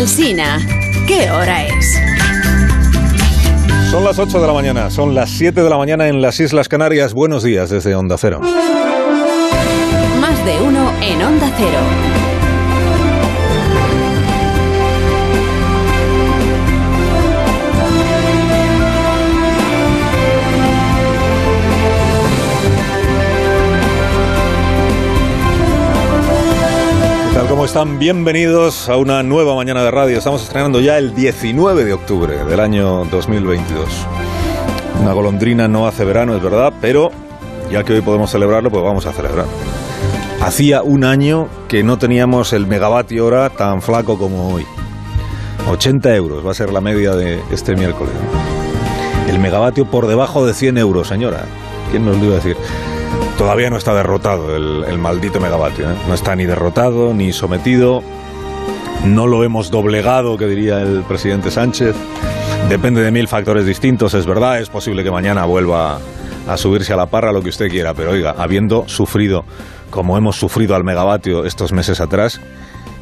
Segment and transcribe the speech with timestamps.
[0.00, 0.58] Alsina,
[1.06, 2.00] ¿qué hora es?
[3.90, 6.70] Son las 8 de la mañana, son las 7 de la mañana en las Islas
[6.70, 7.12] Canarias.
[7.12, 8.40] Buenos días desde Onda Cero.
[10.18, 12.19] Más de uno en Onda Cero.
[27.82, 30.18] Bienvenidos a una nueva mañana de radio.
[30.18, 33.88] Estamos estrenando ya el 19 de octubre del año 2022.
[35.00, 37.10] Una golondrina no hace verano, es verdad, pero
[37.72, 39.46] ya que hoy podemos celebrarlo, pues vamos a celebrar.
[40.42, 44.66] Hacía un año que no teníamos el megavatio hora tan flaco como hoy.
[45.70, 48.12] 80 euros va a ser la media de este miércoles.
[49.26, 51.46] El megavatio por debajo de 100 euros, señora.
[51.90, 52.58] ¿Quién nos lo iba a decir?
[53.40, 55.90] Todavía no está derrotado el, maldito megavatio.
[55.90, 55.94] ¿eh?
[56.06, 58.02] No está ni derrotado ni sometido.
[59.06, 61.96] No lo hemos doblegado, que diría el presidente Sánchez.
[62.68, 64.60] Depende de mil factores distintos, es verdad.
[64.60, 66.00] Es posible que mañana vuelva
[66.46, 67.94] a subirse a la parra, lo que usted quiera.
[67.94, 69.46] Pero oiga, habiendo sufrido
[69.88, 72.42] como hemos sufrido al megavatio estos meses atrás,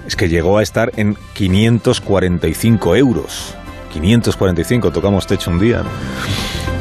[0.07, 3.57] es que llegó a estar en 545 euros.
[3.93, 5.83] 545, tocamos techo un día.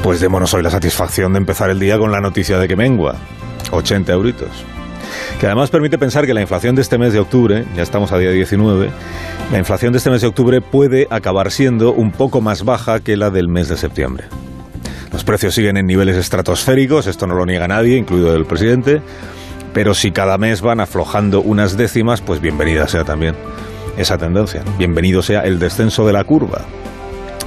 [0.04, 3.16] Pues démonos hoy la satisfacción de empezar el día con la noticia de que mengua.
[3.72, 4.50] 80 euritos.
[5.40, 8.18] Que además permite pensar que la inflación de este mes de octubre, ya estamos a
[8.18, 8.90] día 19,
[9.52, 13.16] la inflación de este mes de octubre puede acabar siendo un poco más baja que
[13.16, 14.26] la del mes de septiembre.
[15.12, 19.02] Los precios siguen en niveles estratosféricos, esto no lo niega nadie, incluido el presidente,
[19.74, 23.36] pero si cada mes van aflojando unas décimas, pues bienvenida sea también
[23.98, 24.64] esa tendencia.
[24.78, 26.62] Bienvenido sea el descenso de la curva.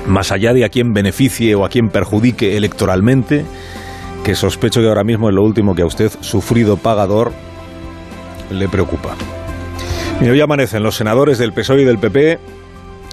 [0.06, 3.44] Más allá de a quien beneficie o a quien perjudique electoralmente,
[4.24, 7.32] que sospecho que ahora mismo es lo último que a usted, sufrido pagador,
[8.50, 9.14] le preocupa.
[10.20, 12.38] Y hoy amanecen los senadores del PSOE y del PP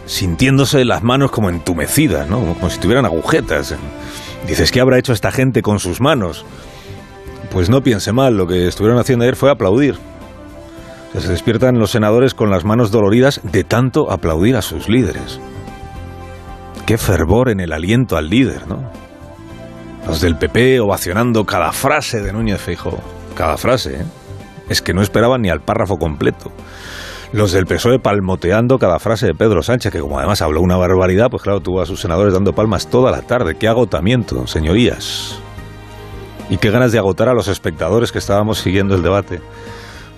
[0.05, 2.39] sintiéndose las manos como entumecidas, ¿no?
[2.39, 3.75] como si tuvieran agujetas.
[4.47, 6.45] Dices, ¿qué habrá hecho esta gente con sus manos?
[7.51, 9.95] Pues no piense mal, lo que estuvieron haciendo ayer fue aplaudir.
[11.17, 15.39] Se despiertan los senadores con las manos doloridas de tanto aplaudir a sus líderes.
[16.85, 19.06] Qué fervor en el aliento al líder, ¿no?
[20.07, 23.01] Los del PP ovacionando cada frase de Núñez Feijóo.
[23.35, 24.05] Cada frase, ¿eh?
[24.69, 26.49] Es que no esperaban ni al párrafo completo.
[27.33, 31.27] Los del PSOE palmoteando cada frase de Pedro Sánchez, que como además habló una barbaridad,
[31.29, 33.55] pues claro, tuvo a sus senadores dando palmas toda la tarde.
[33.55, 35.37] Qué agotamiento, señorías.
[36.49, 39.41] Y qué ganas de agotar a los espectadores que estábamos siguiendo el debate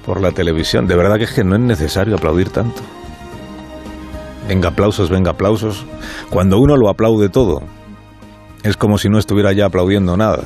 [0.06, 0.85] por la televisión.
[0.85, 2.81] De verdad que es que no es necesario aplaudir tanto.
[4.47, 5.83] Venga aplausos, venga aplausos.
[6.29, 7.63] Cuando uno lo aplaude todo,
[8.63, 10.43] es como si no estuviera ya aplaudiendo nada.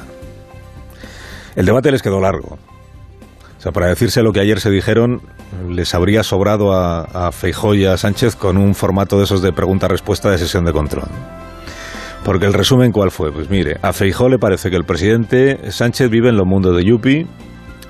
[1.55, 2.57] El debate les quedó largo.
[3.57, 5.21] O sea, para decirse lo que ayer se dijeron,
[5.69, 9.53] les habría sobrado a, a Feijó y a Sánchez con un formato de esos de
[9.53, 11.07] pregunta-respuesta de sesión de control.
[12.23, 13.31] Porque el resumen, ¿cuál fue?
[13.31, 16.83] Pues mire, a Feijó le parece que el presidente Sánchez vive en los mundos de
[16.83, 17.27] Yupi,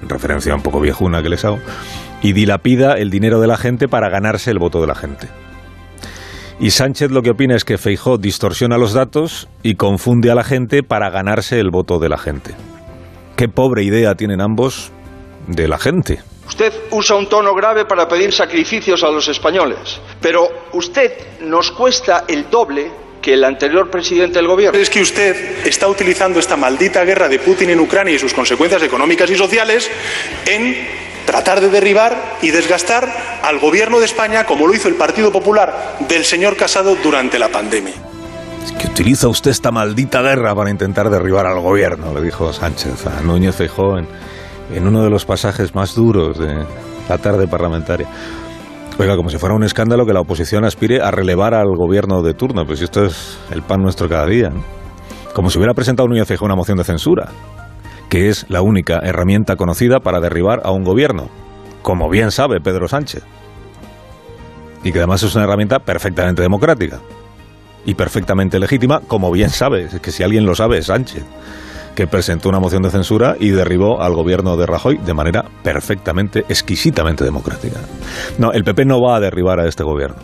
[0.08, 1.60] referencia un poco viejuna que les hago,
[2.22, 5.28] y dilapida el dinero de la gente para ganarse el voto de la gente.
[6.64, 10.46] Y Sánchez lo que opina es que Feijó distorsiona los datos y confunde a la
[10.46, 12.52] gente para ganarse el voto de la gente.
[13.36, 14.90] Qué pobre idea tienen ambos
[15.48, 16.22] de la gente.
[16.48, 22.24] Usted usa un tono grave para pedir sacrificios a los españoles, pero usted nos cuesta
[22.30, 22.90] el doble
[23.22, 24.80] que el anterior presidente del gobierno.
[24.80, 28.84] Es que usted está utilizando esta maldita guerra de Putin en Ucrania y sus consecuencias
[28.84, 29.92] económicas y sociales
[30.46, 30.78] en
[31.26, 35.98] tratar de derribar y desgastar al gobierno de España como lo hizo el Partido Popular
[36.08, 37.94] del señor Casado durante la pandemia.
[38.64, 43.06] Es que utiliza usted esta maldita guerra para intentar derribar al gobierno, le dijo Sánchez
[43.06, 44.08] a Núñez Feijóo en,
[44.74, 46.66] en uno de los pasajes más duros de
[47.10, 48.08] la tarde parlamentaria.
[48.98, 52.34] Oiga, como si fuera un escándalo que la oposición aspire a relevar al gobierno de
[52.34, 54.52] turno, pues esto es el pan nuestro cada día.
[55.34, 57.28] Como si hubiera presentado Núñez Feijóo una moción de censura,
[58.08, 61.30] que es la única herramienta conocida para derribar a un gobierno,
[61.84, 63.24] como bien sabe Pedro Sánchez.
[64.84, 67.00] Y que además es una herramienta perfectamente democrática
[67.86, 71.24] y perfectamente legítima, como bien sabe, es que si alguien lo sabe es Sánchez,
[71.96, 76.40] que presentó una moción de censura y derribó al gobierno de Rajoy de manera perfectamente,
[76.50, 77.80] exquisitamente democrática.
[78.38, 80.18] No, el PP no va a derribar a este gobierno.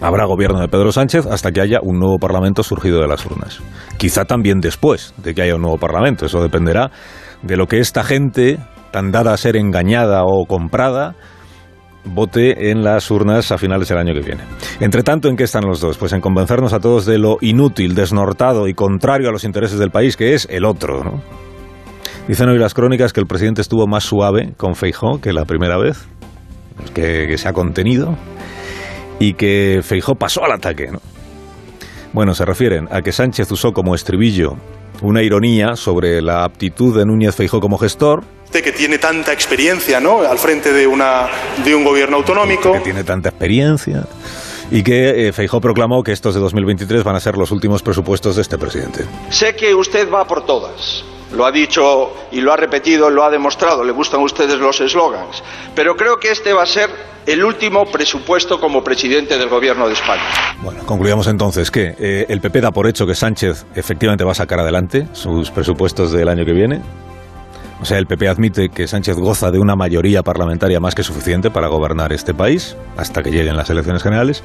[0.00, 3.60] Habrá gobierno de Pedro Sánchez hasta que haya un nuevo Parlamento surgido de las urnas.
[3.96, 6.26] Quizá también después de que haya un nuevo Parlamento.
[6.26, 6.92] Eso dependerá
[7.42, 8.58] de lo que esta gente,
[8.90, 11.14] tan dada a ser engañada o comprada,
[12.04, 14.44] vote en las urnas a finales del año que viene.
[14.80, 15.98] Entre tanto, ¿en qué están los dos?
[15.98, 19.90] Pues en convencernos a todos de lo inútil, desnortado y contrario a los intereses del
[19.90, 21.04] país, que es el otro.
[21.04, 21.22] ¿no?
[22.26, 25.78] Dicen hoy las crónicas que el presidente estuvo más suave con Feijó que la primera
[25.78, 26.06] vez,
[26.94, 28.16] que, se ha contenido
[29.18, 30.90] y que Feijó pasó al ataque.
[32.12, 34.56] Bueno, se refieren a que Sánchez usó como estribillo
[35.02, 38.24] una ironía sobre la aptitud de Núñez Feijó como gestor.
[38.44, 40.22] Usted que tiene tanta experiencia, ¿no?
[40.22, 41.28] Al frente de, una,
[41.64, 42.72] de un gobierno autonómico.
[42.72, 44.06] Que tiene tanta experiencia.
[44.70, 48.36] Y que eh, Feijó proclamó que estos de 2023 van a ser los últimos presupuestos
[48.36, 49.04] de este presidente.
[49.30, 51.04] Sé que usted va por todas.
[51.32, 53.84] Lo ha dicho y lo ha repetido, lo ha demostrado.
[53.84, 55.42] Le gustan a ustedes los eslogans.
[55.74, 56.90] Pero creo que este va a ser
[57.26, 60.22] el último presupuesto como presidente del Gobierno de España.
[60.62, 64.34] Bueno, concluyamos entonces que eh, el PP da por hecho que Sánchez efectivamente va a
[64.34, 66.80] sacar adelante sus presupuestos del año que viene.
[67.80, 71.50] O sea, el PP admite que Sánchez goza de una mayoría parlamentaria más que suficiente
[71.50, 74.42] para gobernar este país hasta que lleguen las elecciones generales.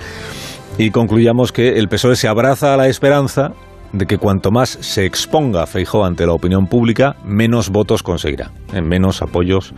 [0.77, 3.53] Y concluyamos que el PSOE se abraza a la esperanza
[3.93, 8.87] de que cuanto más se exponga Feijó ante la opinión pública, menos votos conseguirá, en
[8.87, 9.73] menos apoyos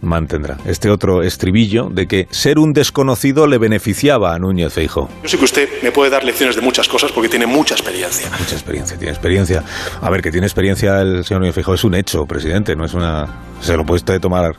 [0.00, 0.58] mantendrá.
[0.64, 5.08] Este otro estribillo de que ser un desconocido le beneficiaba a Núñez Feijó.
[5.24, 8.30] Yo sé que usted me puede dar lecciones de muchas cosas porque tiene mucha experiencia.
[8.30, 9.64] Mucha experiencia, tiene experiencia.
[10.00, 12.94] A ver, que tiene experiencia el señor Núñez Feijó es un hecho, presidente, no es
[12.94, 13.26] una...
[13.60, 14.54] Se lo puede usted tomar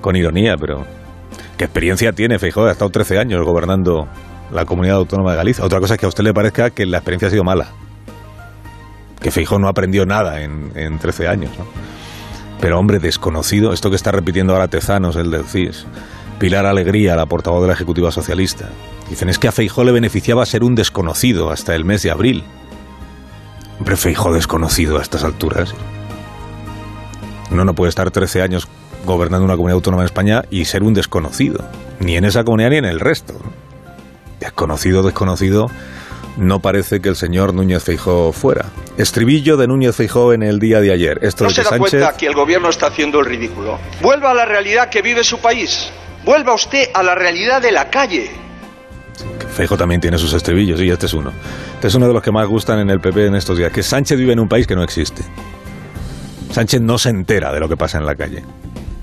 [0.00, 0.86] con ironía, pero...
[1.58, 2.66] ¿Qué experiencia tiene Feijó?
[2.66, 4.08] Ha estado 13 años gobernando
[4.52, 5.64] la comunidad autónoma de Galicia.
[5.64, 7.68] Otra cosa es que a usted le parezca que la experiencia ha sido mala
[9.24, 11.50] que Feijó no aprendió nada en, en 13 años.
[11.58, 11.64] ¿no?
[12.60, 15.86] Pero hombre, desconocido, esto que está repitiendo ahora Tezanos, el del CIS,
[16.38, 18.68] Pilar Alegría, la portavoz de la Ejecutiva Socialista,
[19.08, 22.44] dicen es que a Feijó le beneficiaba ser un desconocido hasta el mes de abril.
[23.78, 25.74] Hombre, Feijó desconocido a estas alturas.
[27.50, 28.68] Uno no puede estar 13 años
[29.06, 31.64] gobernando una comunidad autónoma en España y ser un desconocido,
[31.98, 33.32] ni en esa comunidad ni en el resto.
[34.38, 35.70] Desconocido, desconocido
[36.36, 38.66] no parece que el señor Núñez Feijó fuera.
[38.96, 41.18] Estribillo de Núñez Feijó en el día de ayer.
[41.22, 41.90] Esto ¿No de se da Sánchez...
[41.90, 43.78] cuenta que el gobierno está haciendo el ridículo?
[44.02, 45.90] Vuelva a la realidad que vive su país.
[46.24, 48.30] Vuelva usted a la realidad de la calle.
[49.54, 51.32] Feijó también tiene sus estribillos y este es uno.
[51.74, 53.82] Este es uno de los que más gustan en el PP en estos días, que
[53.82, 55.22] Sánchez vive en un país que no existe.
[56.50, 58.42] Sánchez no se entera de lo que pasa en la calle.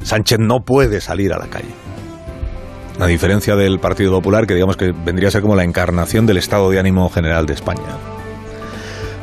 [0.04, 1.70] Sánchez no puede salir a la calle.
[3.00, 6.38] A diferencia del Partido Popular, que digamos que vendría a ser como la encarnación del
[6.38, 7.98] estado de ánimo general de España.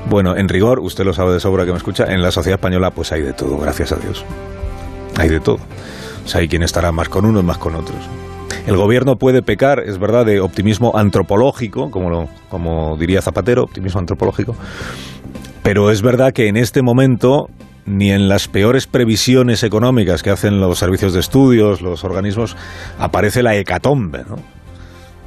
[0.09, 2.91] Bueno, en rigor, usted lo sabe de sobra que me escucha, en la sociedad española
[2.91, 4.25] pues hay de todo, gracias a Dios.
[5.17, 5.59] Hay de todo.
[6.25, 7.99] O sea, hay quien estará más con unos, más con otros.
[8.67, 14.01] El gobierno puede pecar, es verdad, de optimismo antropológico, como, lo, como diría Zapatero, optimismo
[14.01, 14.55] antropológico,
[15.63, 17.49] pero es verdad que en este momento
[17.89, 22.57] ni en las peores previsiones económicas que hacen los servicios de estudios, los organismos,
[22.99, 24.25] aparece la hecatombe.
[24.29, 24.37] ¿no?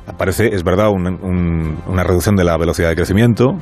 [0.07, 3.57] Aparece, es verdad, un, un, una reducción de la velocidad de crecimiento,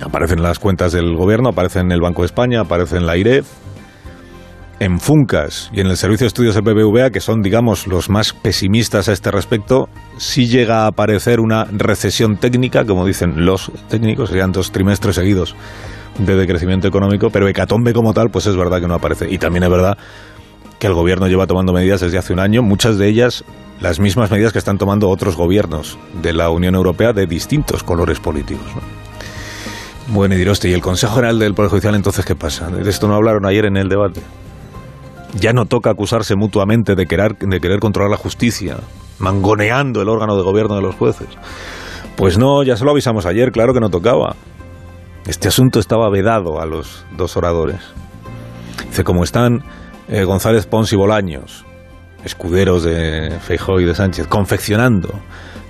[0.00, 3.46] aparecen las cuentas del gobierno, aparece en el Banco de España, aparece en la IREF,
[4.78, 8.32] en Funcas y en el Servicio de Estudios del BBVA, que son, digamos, los más
[8.34, 9.88] pesimistas a este respecto,
[10.18, 15.56] sí llega a aparecer una recesión técnica, como dicen los técnicos, serían dos trimestres seguidos
[16.18, 19.30] de decrecimiento económico, pero hecatombe como tal, pues es verdad que no aparece.
[19.30, 19.98] Y también es verdad
[20.78, 23.44] que el gobierno lleva tomando medidas desde hace un año, muchas de ellas
[23.80, 28.20] las mismas medidas que están tomando otros gobiernos de la Unión Europea de distintos colores
[28.20, 28.66] políticos.
[28.74, 30.14] ¿no?
[30.14, 32.70] Bueno, y dirá usted, ¿y el Consejo General del Poder Judicial entonces qué pasa?
[32.70, 34.22] De esto no hablaron ayer en el debate.
[35.34, 38.76] Ya no toca acusarse mutuamente de querer, de querer controlar la justicia,
[39.18, 41.28] mangoneando el órgano de gobierno de los jueces.
[42.16, 44.36] Pues no, ya se lo avisamos ayer, claro que no tocaba.
[45.26, 47.80] Este asunto estaba vedado a los dos oradores.
[48.88, 49.64] Dice, como están
[50.08, 51.64] eh, González Pons y Bolaños,
[52.24, 55.08] escuderos de Feijóo y de Sánchez, confeccionando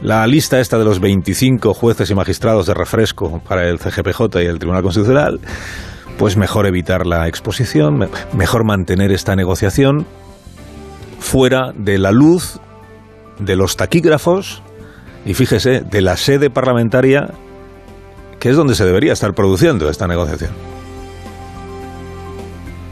[0.02, 4.46] la lista esta de los 25 jueces y magistrados de refresco para el CGPJ y
[4.46, 5.40] el Tribunal Constitucional,
[6.18, 10.06] pues mejor evitar la exposición, mejor mantener esta negociación
[11.18, 12.60] fuera de la luz
[13.38, 14.62] de los taquígrafos
[15.24, 17.30] y fíjese, de la sede parlamentaria
[18.48, 20.50] es donde se debería estar produciendo esta negociación.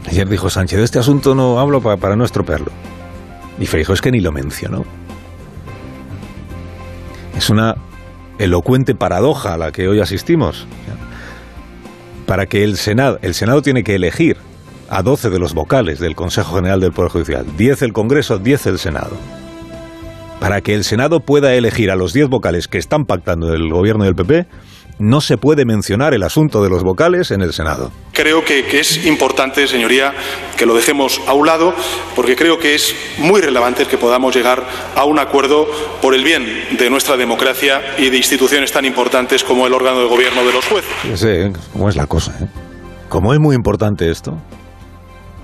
[0.07, 2.71] Ayer dijo Sánchez, de este asunto no hablo para, para no estropearlo.
[3.59, 4.85] Y Feijóo es que ni lo mencionó.
[7.37, 7.75] Es una
[8.37, 10.67] elocuente paradoja a la que hoy asistimos.
[12.25, 14.37] Para que el Senado, el Senado tiene que elegir
[14.89, 18.67] a 12 de los vocales del Consejo General del Poder Judicial, 10 el Congreso, 10
[18.67, 19.17] el Senado.
[20.39, 24.03] Para que el Senado pueda elegir a los 10 vocales que están pactando el gobierno
[24.03, 24.47] del PP,
[24.99, 27.91] no se puede mencionar el asunto de los vocales en el Senado.
[28.13, 30.13] Creo que, que, es importante, señoría,
[30.57, 31.73] que lo dejemos a un lado,
[32.15, 34.63] porque creo que es muy relevante que podamos llegar
[34.95, 35.67] a un acuerdo
[36.01, 36.45] por el bien
[36.77, 40.65] de nuestra democracia y de instituciones tan importantes como el órgano de gobierno de los
[40.65, 40.91] jueces.
[41.01, 42.33] Fíjese cómo es la cosa.
[42.41, 42.47] ¿eh?
[43.09, 44.37] Como es muy importante esto,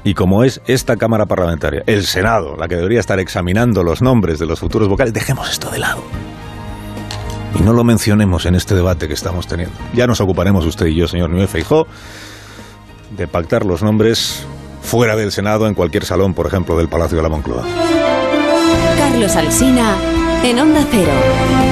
[0.04, 4.40] y como es esta Cámara Parlamentaria, el Senado, la que debería estar examinando los nombres
[4.40, 6.04] de los futuros vocales, dejemos esto de lado.
[7.58, 9.76] Y no lo mencionemos en este debate que estamos teniendo.
[9.94, 11.88] Ya nos ocuparemos usted y yo, señor Núñez Feijó,
[13.18, 14.46] de pactar los nombres
[14.82, 17.64] fuera del Senado, en cualquier salón, por ejemplo, del Palacio de la Moncloa.
[18.98, 19.96] Carlos Alsina,
[20.44, 21.71] en Onda Cero.